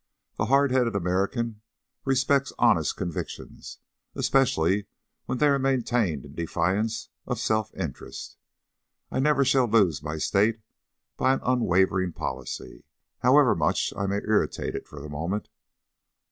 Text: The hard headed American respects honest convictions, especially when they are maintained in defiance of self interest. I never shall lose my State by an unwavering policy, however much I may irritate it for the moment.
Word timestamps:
The 0.39 0.45
hard 0.45 0.71
headed 0.71 0.95
American 0.95 1.61
respects 2.05 2.51
honest 2.57 2.97
convictions, 2.97 3.77
especially 4.15 4.87
when 5.27 5.37
they 5.37 5.45
are 5.45 5.59
maintained 5.59 6.25
in 6.25 6.33
defiance 6.33 7.09
of 7.27 7.37
self 7.37 7.71
interest. 7.75 8.37
I 9.11 9.19
never 9.19 9.45
shall 9.45 9.67
lose 9.67 10.01
my 10.01 10.17
State 10.17 10.59
by 11.17 11.33
an 11.33 11.41
unwavering 11.43 12.13
policy, 12.13 12.83
however 13.19 13.53
much 13.53 13.93
I 13.95 14.07
may 14.07 14.21
irritate 14.23 14.73
it 14.73 14.87
for 14.87 14.99
the 14.99 15.07
moment. 15.07 15.49